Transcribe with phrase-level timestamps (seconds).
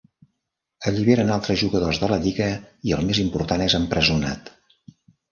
[0.91, 2.47] Alliberen altres jugadors de la lliga
[2.91, 4.51] i el més important és empresonat.